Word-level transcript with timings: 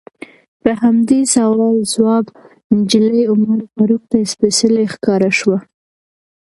په 0.61 0.71
همدې 0.81 1.19
سوال 1.35 1.75
ځواب 1.93 2.25
نجلۍ 2.75 3.21
عمر 3.31 3.59
فاروق 3.73 4.03
ته 4.11 4.17
سپیڅلې 4.31 4.85
ښکاره 4.93 5.31
شوه. 5.39 5.57